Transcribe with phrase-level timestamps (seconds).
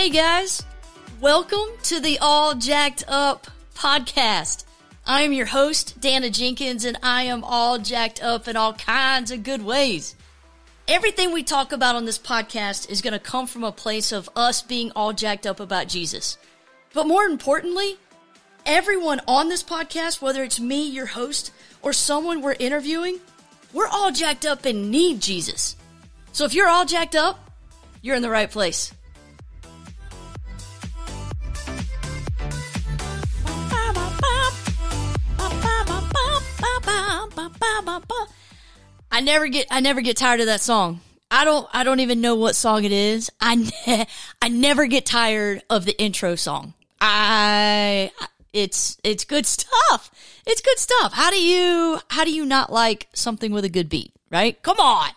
[0.00, 0.64] Hey guys,
[1.20, 4.64] welcome to the All Jacked Up podcast.
[5.06, 9.30] I am your host, Dana Jenkins, and I am all jacked up in all kinds
[9.30, 10.16] of good ways.
[10.88, 14.30] Everything we talk about on this podcast is going to come from a place of
[14.34, 16.38] us being all jacked up about Jesus.
[16.94, 17.98] But more importantly,
[18.64, 23.20] everyone on this podcast, whether it's me, your host, or someone we're interviewing,
[23.74, 25.76] we're all jacked up and need Jesus.
[26.32, 27.50] So if you're all jacked up,
[28.00, 28.94] you're in the right place.
[39.20, 41.02] I never get I never get tired of that song.
[41.30, 43.30] I don't I don't even know what song it is.
[43.38, 44.06] I ne-
[44.42, 46.72] I never get tired of the intro song.
[47.02, 48.12] I
[48.54, 50.10] it's it's good stuff.
[50.46, 51.12] It's good stuff.
[51.12, 54.60] How do you how do you not like something with a good beat, right?
[54.62, 55.10] Come on.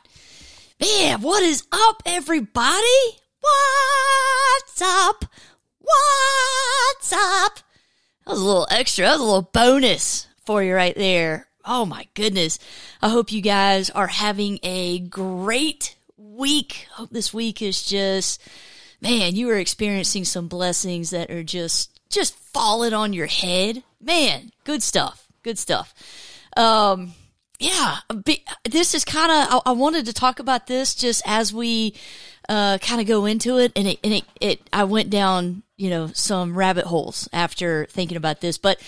[0.82, 3.22] Man, what is up everybody?
[3.40, 5.24] What's up?
[5.80, 7.60] What's up?
[8.26, 9.06] That was a little extra.
[9.06, 11.48] That was a little bonus for you right there.
[11.66, 12.60] Oh my goodness.
[13.02, 16.88] I hope you guys are having a great week.
[16.92, 18.42] Hope this week is just,
[19.02, 23.84] man, you are experiencing some blessings that are just, just falling on your head.
[24.02, 25.28] Man, good stuff.
[25.42, 25.94] Good stuff.
[26.58, 27.14] Um,
[27.60, 27.98] yeah,
[28.66, 31.96] this is kind of, I, I, wanted to talk about this just as we,
[32.50, 33.72] uh, kind of go into it.
[33.76, 38.18] And it, and it, it, I went down, you know, some rabbit holes after thinking
[38.18, 38.82] about this, but,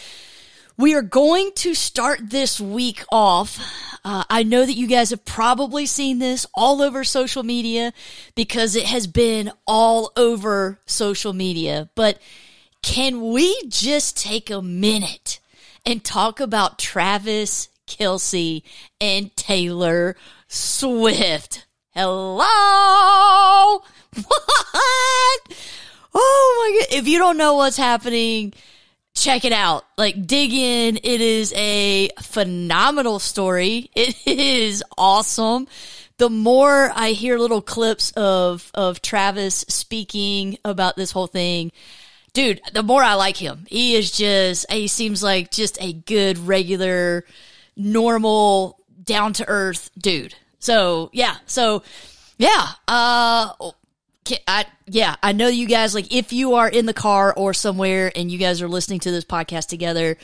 [0.78, 3.60] we are going to start this week off.
[4.04, 7.94] Uh, I know that you guys have probably seen this all over social media
[8.36, 11.90] because it has been all over social media.
[11.96, 12.20] But
[12.82, 15.40] can we just take a minute
[15.86, 18.62] and talk about Travis Kelce
[19.00, 20.16] and Taylor
[20.48, 21.66] Swift?
[21.92, 23.82] Hello?
[24.16, 25.58] What?
[26.14, 26.98] Oh my God.
[26.98, 28.54] If you don't know what's happening,
[29.16, 29.86] check it out.
[29.98, 30.98] Like dig in.
[30.98, 33.90] It is a phenomenal story.
[33.96, 35.68] It is awesome.
[36.18, 41.72] The more I hear little clips of of Travis speaking about this whole thing,
[42.34, 43.66] dude, the more I like him.
[43.68, 47.26] He is just he seems like just a good regular
[47.76, 50.36] normal down to earth dude.
[50.60, 51.36] So, yeah.
[51.46, 51.84] So,
[52.38, 52.68] yeah.
[52.88, 53.52] Uh
[54.48, 58.12] I, yeah, I know you guys, like, if you are in the car or somewhere
[58.16, 60.18] and you guys are listening to this podcast together,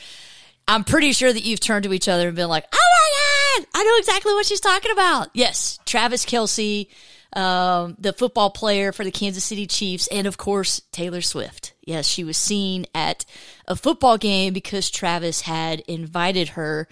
[0.68, 3.66] I'm pretty sure that you've turned to each other and been like, oh my God,
[3.74, 5.28] I know exactly what she's talking about.
[5.34, 6.88] Yes, Travis Kelce,
[7.32, 11.72] um, the football player for the Kansas City Chiefs, and of course, Taylor Swift.
[11.82, 13.24] Yes, she was seen at
[13.66, 16.86] a football game because Travis had invited her.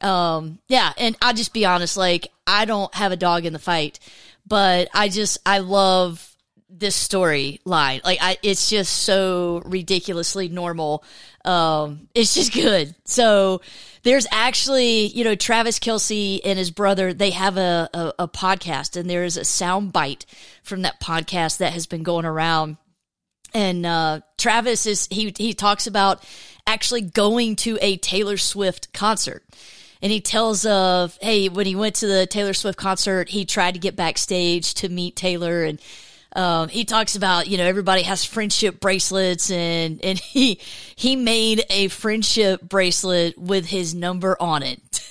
[0.00, 3.58] Um, yeah, and I'll just be honest, like, I don't have a dog in the
[3.58, 3.98] fight,
[4.46, 6.35] but I just, I love
[6.68, 8.04] this storyline.
[8.04, 11.04] Like I, it's just so ridiculously normal.
[11.44, 12.94] Um, it's just good.
[13.04, 13.60] So
[14.02, 18.96] there's actually, you know, Travis Kelce and his brother, they have a, a, a podcast
[18.96, 20.26] and there's a sound bite
[20.62, 22.76] from that podcast that has been going around.
[23.54, 26.22] And, uh, Travis is, he, he talks about
[26.66, 29.44] actually going to a Taylor Swift concert
[30.02, 33.72] and he tells of hey when he went to the taylor swift concert he tried
[33.72, 35.80] to get backstage to meet taylor and
[36.36, 40.60] um, he talks about you know everybody has friendship bracelets and and he
[40.94, 44.78] he made a friendship bracelet with his number on it.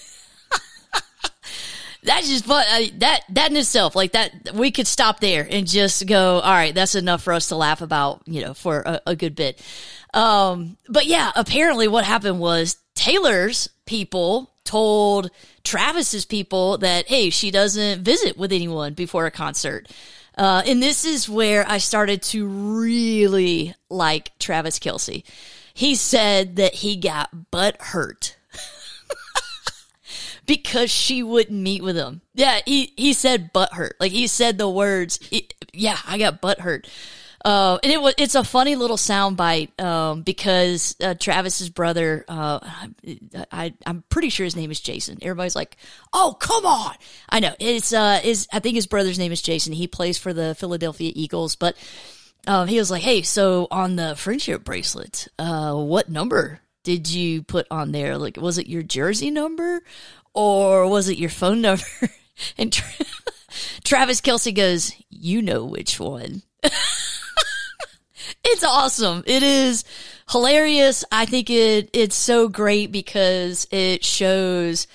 [2.03, 2.63] that's just fun.
[2.71, 6.39] Uh, that that in itself, like that, we could stop there and just go.
[6.39, 9.35] All right, that's enough for us to laugh about, you know, for a, a good
[9.35, 9.59] bit.
[10.13, 15.31] Um, but yeah, apparently what happened was Taylor's people told
[15.63, 19.87] Travis's people that hey, she doesn't visit with anyone before a concert.
[20.37, 25.23] Uh, and this is where I started to really like Travis Kelce.
[25.73, 28.37] He said that he got butt hurt
[30.45, 32.21] because she wouldn't meet with him.
[32.33, 33.95] Yeah, he, he said butt hurt.
[33.99, 35.19] Like he said the words,
[35.73, 36.87] yeah, I got butt hurt.
[37.45, 42.59] Uh, and it was it's a funny little soundbite um, because uh, Travis's brother, uh,
[43.51, 45.19] I I'm pretty sure his name is Jason.
[45.21, 45.77] Everybody's like,
[46.11, 46.95] "Oh, come on!"
[47.29, 49.73] I know it's uh is I think his brother's name is Jason.
[49.73, 51.77] He plays for the Philadelphia Eagles, but
[52.47, 57.43] um, he was like, "Hey, so on the friendship bracelet, uh, what number did you
[57.43, 58.17] put on there?
[58.17, 59.83] Like, was it your jersey number
[60.33, 61.85] or was it your phone number?"
[62.57, 63.05] and Tra-
[63.83, 66.41] Travis Kelsey goes, "You know which one."
[68.55, 69.21] it's awesome.
[69.27, 69.83] It is
[70.29, 71.03] hilarious.
[71.11, 74.87] I think it it's so great because it shows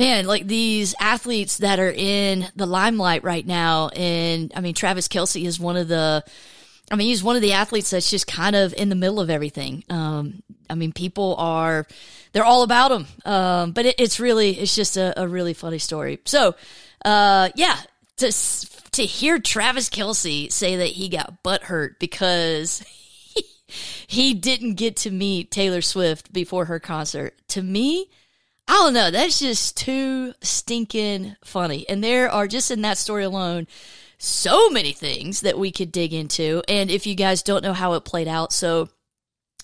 [0.00, 3.88] man, like these athletes that are in the limelight right now.
[3.88, 6.24] And I mean, Travis Kelce is one of the
[6.90, 9.30] I mean, he's one of the athletes that's just kind of in the middle of
[9.30, 9.84] everything.
[9.90, 11.86] Um, I mean, people are,
[12.32, 13.06] they're all about him.
[13.24, 16.18] Um, but it, it's really, it's just a, a really funny story.
[16.24, 16.56] So,
[17.04, 17.76] uh, yeah,
[18.16, 18.32] to,
[18.98, 23.44] to hear Travis Kelce say that he got butt hurt because he,
[24.06, 28.10] he didn't get to meet Taylor Swift before her concert, to me,
[28.66, 29.10] I don't know.
[29.10, 31.88] That's just too stinking funny.
[31.88, 33.66] And there are just in that story alone
[34.18, 36.62] so many things that we could dig into.
[36.68, 38.88] And if you guys don't know how it played out, so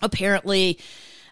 [0.01, 0.79] apparently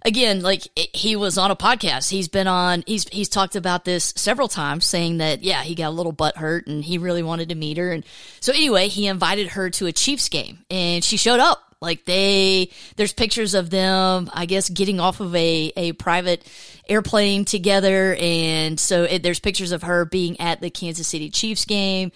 [0.04, 2.10] again, like he was on a podcast.
[2.10, 2.84] He's been on.
[2.86, 6.36] He's he's talked about this several times, saying that yeah, he got a little butt
[6.36, 7.92] hurt and he really wanted to meet her.
[7.92, 8.04] And
[8.40, 11.60] so anyway, he invited her to a Chiefs game, and she showed up.
[11.80, 16.46] Like they, there's pictures of them, I guess, getting off of a a private
[16.88, 21.64] airplane together, and so it, there's pictures of her being at the Kansas City Chiefs
[21.64, 22.12] game.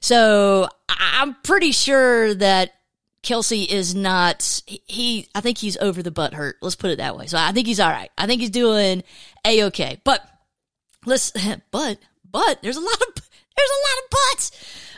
[0.00, 2.74] So I'm pretty sure that
[3.28, 6.56] Kelce is not he I think he's over the butt hurt.
[6.62, 7.26] Let's put it that way.
[7.26, 8.10] So I think he's all right.
[8.16, 9.04] I think he's doing
[9.44, 10.00] a okay.
[10.02, 10.26] But
[11.04, 11.32] let's
[11.70, 11.98] but
[12.30, 13.14] but there's a lot of
[13.56, 14.50] there's a lot of buts.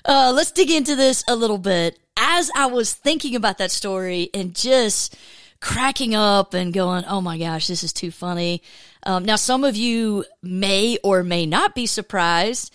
[0.05, 1.99] Uh, let's dig into this a little bit.
[2.17, 5.17] As I was thinking about that story and just
[5.61, 8.63] cracking up and going, "Oh my gosh, this is too funny."
[9.03, 12.73] Um, now, some of you may or may not be surprised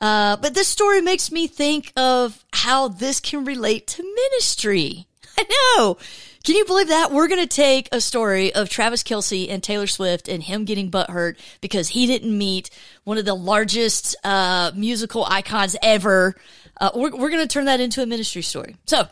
[0.00, 5.06] uh, but this story makes me think of how this can relate to ministry.
[5.38, 5.44] I
[5.76, 5.98] know.
[6.44, 7.10] Can you believe that?
[7.10, 10.92] We're going to take a story of Travis Kelce and Taylor Swift and him getting
[10.92, 12.70] butthurt because he didn't meet
[13.02, 16.36] one of the largest uh, musical icons ever.
[16.80, 18.76] Uh, we're we're going to turn that into a ministry story.
[18.86, 19.08] So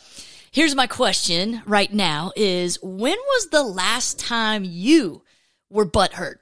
[0.52, 5.22] here's my question right now is when was the last time you
[5.70, 6.36] were butthurt?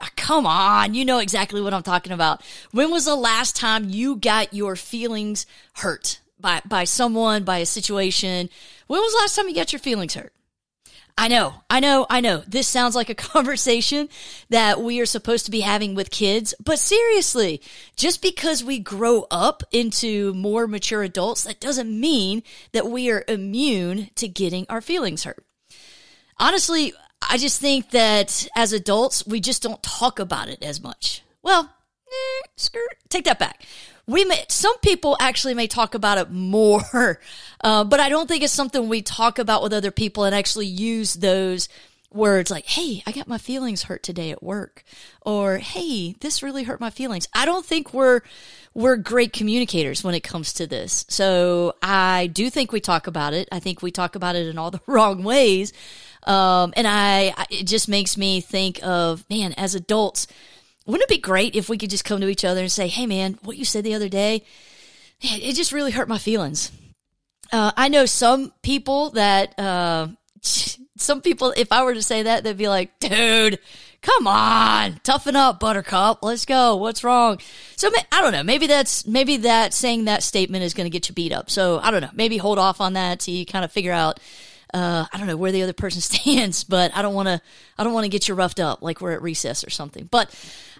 [0.00, 2.42] Ah, come on, you know exactly what I'm talking about.
[2.70, 7.66] When was the last time you got your feelings hurt by by someone, by a
[7.66, 8.50] situation?
[8.86, 10.32] When was the last time you got your feelings hurt?
[11.18, 12.42] I know, I know, I know.
[12.46, 14.10] This sounds like a conversation
[14.50, 17.62] that we are supposed to be having with kids, but seriously,
[17.96, 22.42] just because we grow up into more mature adults, that doesn't mean
[22.72, 25.42] that we are immune to getting our feelings hurt.
[26.38, 26.92] Honestly,
[27.28, 31.22] I just think that as adults, we just don't talk about it as much.
[31.42, 31.70] Well,
[32.08, 33.64] eh, skirt, take that back.
[34.06, 37.20] We may, some people actually may talk about it more,
[37.60, 40.66] uh, but I don't think it's something we talk about with other people and actually
[40.66, 41.68] use those
[42.12, 44.84] words like, Hey, I got my feelings hurt today at work
[45.22, 47.28] or Hey, this really hurt my feelings.
[47.34, 48.20] I don't think we're,
[48.74, 51.04] we're great communicators when it comes to this.
[51.08, 53.48] So I do think we talk about it.
[53.50, 55.72] I think we talk about it in all the wrong ways.
[56.26, 60.26] Um, and I, I, it just makes me think of, man, as adults,
[60.84, 63.06] wouldn't it be great if we could just come to each other and say, hey,
[63.06, 64.42] man, what you said the other day,
[65.20, 66.72] it just really hurt my feelings.
[67.52, 70.08] Uh, I know some people that, uh,
[70.96, 73.58] some people, if I were to say that, they'd be like, dude,
[74.02, 76.20] come on, toughen up, buttercup.
[76.22, 76.76] Let's go.
[76.76, 77.38] What's wrong?
[77.76, 78.42] So I don't know.
[78.42, 81.50] Maybe that's, maybe that saying that statement is going to get you beat up.
[81.50, 82.10] So I don't know.
[82.14, 84.18] Maybe hold off on that to kind of figure out
[84.76, 87.40] uh, I don't know where the other person stands, but I don't want to,
[87.78, 90.06] I don't want to get you roughed up like we're at recess or something.
[90.10, 90.34] But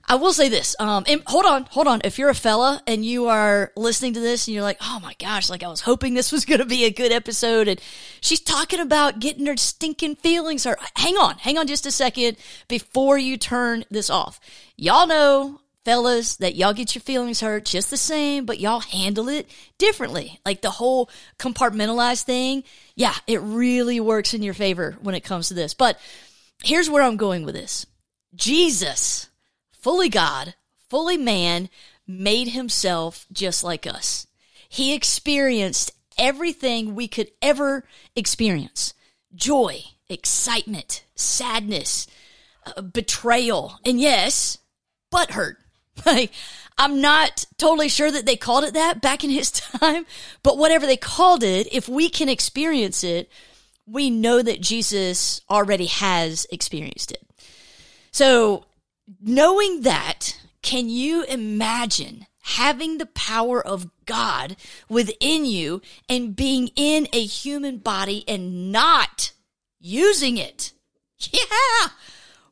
[0.07, 0.77] I will say this.
[0.79, 2.03] Um, and hold on, hold on.
[2.05, 5.15] If you're a fella and you are listening to this and you're like, oh my
[5.19, 7.81] gosh, like I was hoping this was going to be a good episode and
[8.21, 10.79] she's talking about getting her stinking feelings hurt.
[10.97, 12.37] Hang on, hang on just a second
[12.69, 14.39] before you turn this off.
[14.77, 19.29] Y'all know fellas, that y'all get your feelings hurt just the same, but y'all handle
[19.29, 20.41] it differently.
[20.45, 22.65] Like the whole compartmentalized thing,
[22.97, 25.75] yeah, it really works in your favor when it comes to this.
[25.75, 25.97] But
[26.65, 27.87] here's where I'm going with this
[28.35, 29.29] Jesus,
[29.71, 30.57] fully God,
[30.91, 31.71] fully man,
[32.05, 34.27] made himself just like us.
[34.69, 37.85] He experienced everything we could ever
[38.17, 38.93] experience
[39.37, 42.09] joy, excitement, sadness,
[42.67, 44.59] uh, betrayal, and yes,
[45.13, 45.59] butt hurt.
[46.07, 46.33] Like,
[46.79, 49.51] I'm not totally sure that they called it that back in his
[49.81, 50.07] time,
[50.43, 53.31] but whatever they called it, if we can experience it,
[53.87, 57.23] we know that Jesus already has experienced it.
[58.11, 58.67] So,
[59.23, 64.57] knowing that, can you imagine having the power of God
[64.89, 69.33] within you and being in a human body and not
[69.81, 70.73] using it?
[71.33, 71.89] Yeah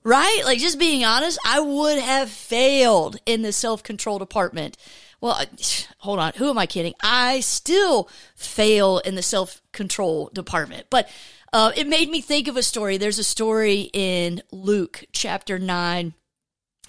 [0.05, 0.43] right?
[0.45, 4.77] Like just being honest, I would have failed in the self control department.
[5.21, 5.41] Well,
[5.99, 6.33] hold on.
[6.37, 6.95] Who am I kidding?
[7.03, 10.87] I still fail in the self control department.
[10.91, 11.09] But
[11.53, 12.97] uh, it made me think of a story.
[12.97, 16.15] There's a story in Luke chapter 9.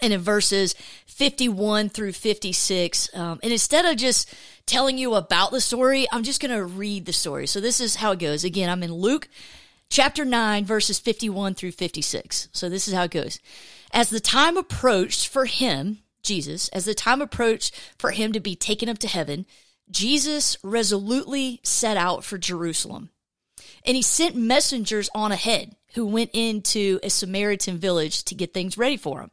[0.02, 0.74] and in verses
[1.06, 3.10] 51 through 56.
[3.16, 4.34] Um, and instead of just
[4.66, 7.48] telling you about the story, I'm just going to read the story.
[7.48, 8.44] So this is how it goes.
[8.44, 9.30] Again, I'm in Luke
[9.90, 12.50] chapter 9, verses 51 through 56.
[12.52, 13.40] So this is how it goes.
[13.92, 18.56] As the time approached for him, Jesus, as the time approached for him to be
[18.56, 19.46] taken up to heaven,
[19.90, 23.10] Jesus resolutely set out for Jerusalem.
[23.86, 28.78] And he sent messengers on ahead who went into a Samaritan village to get things
[28.78, 29.32] ready for him.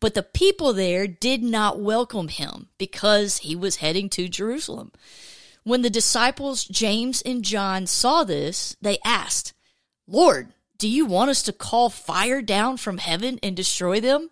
[0.00, 4.90] But the people there did not welcome him because he was heading to Jerusalem.
[5.62, 9.52] When the disciples James and John saw this, they asked,
[10.06, 14.30] Lord, do you want us to call fire down from heaven and destroy them?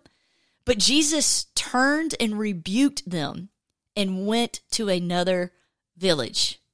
[0.65, 3.49] But Jesus turned and rebuked them
[3.95, 5.53] and went to another
[5.97, 6.57] village.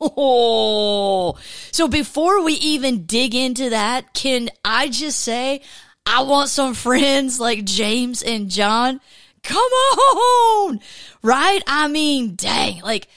[0.00, 1.36] Oh,
[1.72, 5.62] so before we even dig into that, can I just say
[6.06, 9.00] I want some friends like James and John?
[9.42, 10.78] Come on,
[11.20, 11.62] right?
[11.66, 13.08] I mean, dang, like,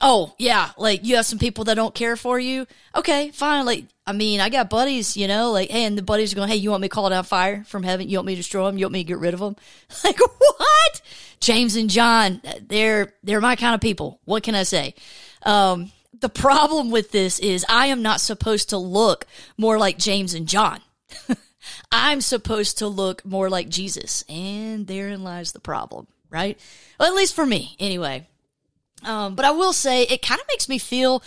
[0.00, 2.66] oh yeah, like you have some people that don't care for you.
[2.94, 3.64] Okay, fine.
[3.64, 6.48] Like, I mean, I got buddies, you know, like, hey, and the buddies are going,
[6.48, 8.08] hey, you want me to call down fire from heaven?
[8.08, 8.78] You want me to destroy them?
[8.78, 9.56] You want me to get rid of them?
[10.04, 11.00] Like, what?
[11.40, 14.20] James and John, they're they're my kind of people.
[14.24, 14.94] What can I say?
[15.42, 19.26] Um, the problem with this is I am not supposed to look
[19.58, 20.80] more like James and John.
[21.92, 24.24] I'm supposed to look more like Jesus.
[24.28, 26.58] And therein lies the problem, right?
[26.98, 28.26] Well, at least for me, anyway.
[29.06, 31.22] Um, but I will say it kind of makes me feel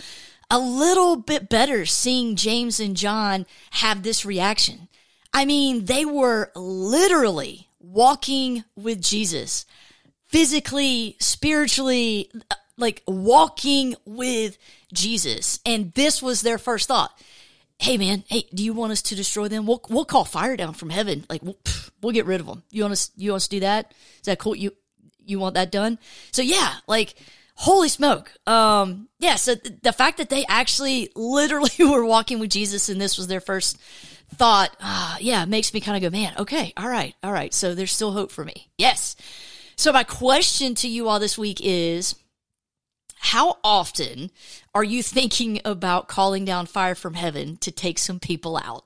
[0.50, 4.88] a little bit better seeing James and John have this reaction.
[5.32, 9.64] I mean, they were literally walking with Jesus,
[10.26, 12.30] physically, spiritually,
[12.76, 14.58] like walking with
[14.92, 15.60] Jesus.
[15.64, 17.16] And this was their first thought.
[17.78, 19.66] Hey man, hey, do you want us to destroy them?
[19.66, 21.24] We'll we'll call fire down from heaven.
[21.30, 21.56] Like we'll,
[22.02, 22.62] we'll get rid of them.
[22.70, 23.94] You want us you want us to do that?
[24.16, 24.54] Is that cool?
[24.54, 24.72] You
[25.24, 25.98] you want that done?
[26.30, 27.14] So yeah, like
[27.54, 28.32] holy smoke.
[28.46, 33.00] Um yeah, so th- the fact that they actually literally were walking with Jesus and
[33.00, 33.78] this was their first
[34.34, 37.52] thought, uh, yeah, makes me kind of go, man, okay, all right, all right.
[37.52, 38.70] So there's still hope for me.
[38.78, 39.16] Yes.
[39.76, 42.14] So my question to you all this week is
[43.18, 44.30] how often
[44.74, 48.84] are you thinking about calling down fire from heaven to take some people out?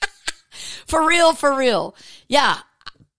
[0.86, 1.94] for real, for real.
[2.28, 2.58] Yeah.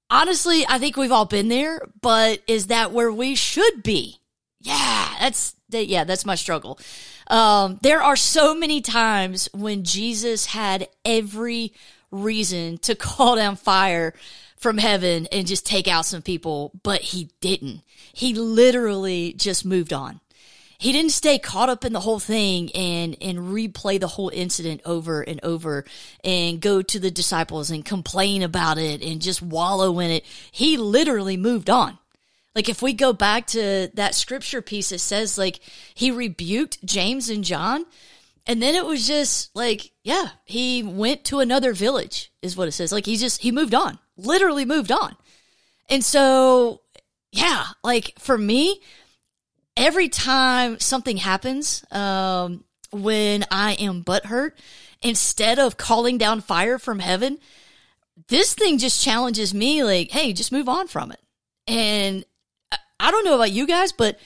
[0.10, 4.21] Honestly, I think we've all been there, but is that where we should be?
[4.62, 6.80] Yeah, that's yeah, that's my struggle.
[7.28, 11.74] Um, there are so many times when Jesus had every
[12.12, 14.14] reason to call down fire
[14.58, 17.82] from heaven and just take out some people, but he didn't.
[18.14, 20.20] He literally just moved on.
[20.78, 24.82] He didn't stay caught up in the whole thing and, and replay the whole incident
[24.84, 25.86] over and over
[26.24, 30.26] and go to the disciples and complain about it and just wallow in it.
[30.52, 32.00] He literally moved on.
[32.54, 35.60] Like if we go back to that scripture piece, it says like
[35.94, 37.86] he rebuked James and John
[38.48, 42.72] and then it was just like, yeah, he went to another village, is what it
[42.72, 42.92] says.
[42.92, 45.16] Like he just, he moved on, literally moved on.
[45.90, 46.82] And so,
[47.32, 48.82] yeah, like for me,
[49.78, 54.52] every time something happens, um, when I am butthurt,
[55.02, 57.38] instead of calling down fire from heaven,
[58.28, 61.20] this thing just challenges me like, hey, just move on from it.
[61.68, 62.26] And
[63.02, 64.20] I don't know about you guys, but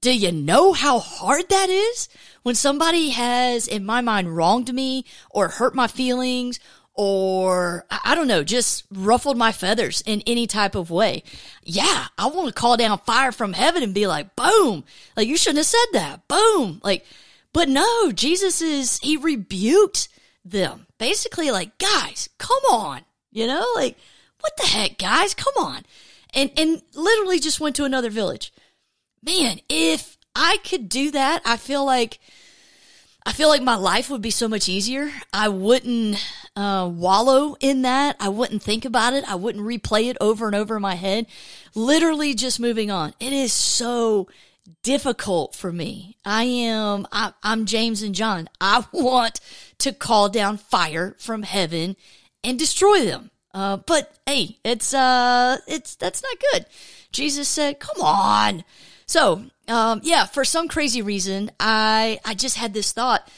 [0.00, 2.08] do you know how hard that is?
[2.42, 6.60] When somebody has, in my mind, wronged me or hurt my feelings
[6.96, 11.22] or I don't know, just ruffled my feathers in any type of way.
[11.62, 14.84] Yeah, I want to call down fire from heaven and be like, boom,
[15.16, 16.26] like you shouldn't have said that.
[16.26, 16.80] Boom.
[16.82, 17.04] Like,
[17.52, 20.08] but no, Jesus is, he rebuked
[20.44, 20.86] them.
[20.98, 23.02] Basically, like, guys, come on.
[23.30, 23.96] You know, like,
[24.40, 25.34] what the heck, guys?
[25.34, 25.82] Come on.
[26.36, 28.52] And, and literally just went to another village
[29.26, 32.18] man, if I could do that, I feel like
[33.26, 35.10] I feel like my life would be so much easier.
[35.32, 36.24] I wouldn't
[36.54, 38.14] uh, wallow in that.
[38.20, 39.28] I wouldn't think about it.
[39.28, 41.26] I wouldn't replay it over and over in my head.
[41.74, 43.14] Literally just moving on.
[43.18, 44.28] It is so
[44.84, 46.16] difficult for me.
[46.24, 48.48] I am, I, I'm James and John.
[48.60, 49.40] I want
[49.78, 51.96] to call down fire from heaven
[52.44, 53.32] and destroy them.
[53.56, 56.66] Uh, but hey, it's, uh, it's, that's not good.
[57.10, 58.64] Jesus said, come on.
[59.06, 63.28] So, um, yeah, for some crazy reason, I I just had this thought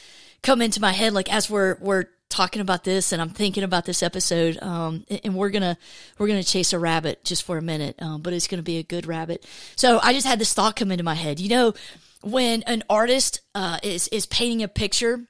[0.41, 3.85] come into my head, like as we're we're talking about this, and I'm thinking about
[3.85, 5.77] this episode, um, and we're gonna
[6.17, 8.83] we're gonna chase a rabbit just for a minute, um, but it's gonna be a
[8.83, 9.45] good rabbit.
[9.75, 11.39] So I just had this thought come into my head.
[11.39, 11.73] You know,
[12.21, 15.21] when an artist uh, is is painting a picture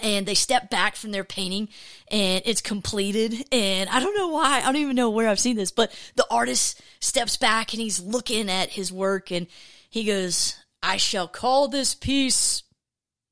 [0.00, 1.68] and they step back from their painting
[2.10, 3.46] and it's completed.
[3.52, 6.26] And i don't know why i don't even know where i've seen this but the
[6.30, 9.46] artist steps back and he's looking at his work and
[9.88, 12.62] he goes i shall call this piece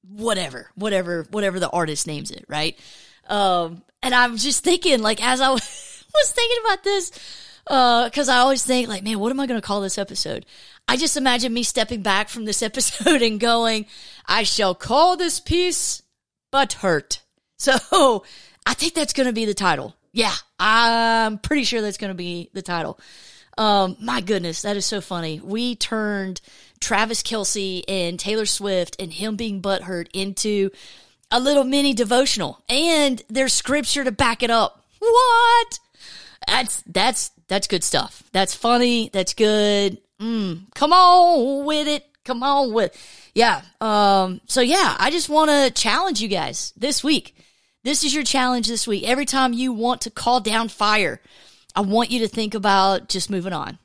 [0.09, 2.79] whatever whatever whatever the artist names it right?
[3.29, 7.11] Um and i'm just thinking like as i was thinking about this
[7.67, 10.47] because uh, i always think like man what am i going to call this episode?
[10.89, 13.87] I just imagine me stepping back from this episode and going
[14.27, 16.03] i shall call this piece
[16.51, 17.21] but hurt.
[17.59, 18.23] So
[18.67, 19.97] I think that's going to be the title.
[20.13, 23.01] Yeah, I'm pretty sure that's going to be the title.
[23.57, 25.41] Um, my goodness, that is so funny.
[25.43, 26.43] We turned
[26.81, 30.71] Travis Kelce and Taylor Swift and him being butthurt into
[31.31, 34.85] a little mini devotional, and there's scripture to back it up.
[34.99, 35.79] What?
[36.47, 38.23] That's that's that's good stuff.
[38.33, 39.11] That's funny.
[39.13, 39.99] That's good.
[40.21, 42.07] Mm, come on with it.
[42.27, 42.95] Come on with.
[43.35, 43.63] Yeah.
[43.81, 47.37] Um, so yeah, I just want to challenge you guys this week.
[47.85, 49.05] This is your challenge this week.
[49.05, 51.21] Every time you want to call down fire,
[51.75, 53.79] I want you to think about just moving on.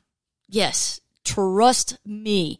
[0.48, 2.58] Yes, trust me.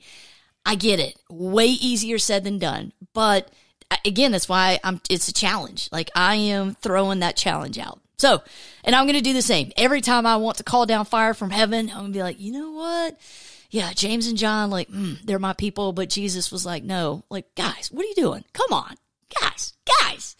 [0.65, 1.19] I get it.
[1.29, 2.93] Way easier said than done.
[3.13, 3.51] But
[4.07, 5.89] again, that's why I'm it's a challenge.
[5.91, 8.01] Like I am throwing that challenge out.
[8.19, 8.41] So,
[8.85, 9.73] and I'm going to do the same.
[9.77, 12.41] Every time I want to call down fire from heaven, I'm going to be like,
[12.41, 13.19] "You know what?
[13.73, 15.93] Yeah, James and John, like, mm, they're my people.
[15.93, 18.45] But Jesus was like, no, like, guys, what are you doing?
[18.53, 18.95] Come on,
[19.41, 20.37] guys, guys.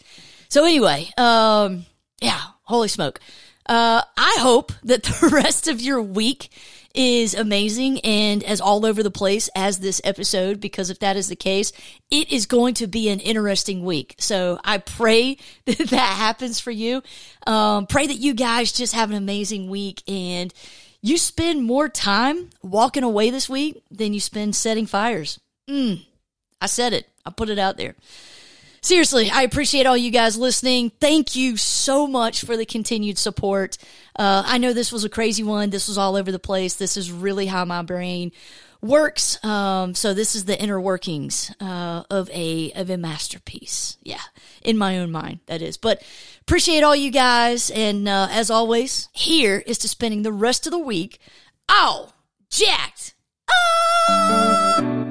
[0.49, 1.87] So anyway, um,
[2.21, 3.19] yeah, holy smoke.
[3.65, 6.49] Uh, I hope that the rest of your week
[6.93, 11.27] is amazing and as all over the place as this episode, because if that is
[11.27, 11.71] the case,
[12.11, 14.13] it is going to be an interesting week.
[14.19, 17.01] So I pray that that happens for you.
[17.47, 20.53] Um, pray that you guys just have an amazing week and
[21.03, 25.39] you spend more time walking away this week than you spend setting fires.
[25.69, 26.05] Mm,
[26.61, 27.09] I said it.
[27.25, 27.95] I put it out there.
[28.81, 30.91] Seriously, I appreciate all you guys listening.
[31.01, 33.77] Thank you so much for the continued support.
[34.15, 35.69] Uh, I know this was a crazy one.
[35.69, 36.75] This was all over the place.
[36.75, 38.31] This is really how my brain
[38.83, 39.43] works.
[39.43, 43.97] Um, so this is the inner workings uh, of a of a masterpiece.
[44.03, 44.21] Yeah,
[44.61, 45.77] in my own mind, that is.
[45.77, 46.03] But
[46.41, 50.71] appreciate all you guys, and uh, as always, here is to spending the rest of
[50.71, 51.19] the week
[51.69, 52.13] all
[52.49, 53.15] jacked.
[53.49, 55.02] Oh!